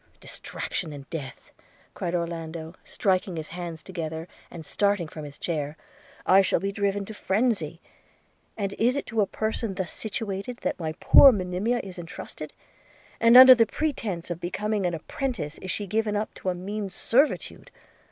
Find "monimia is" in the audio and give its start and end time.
11.31-11.99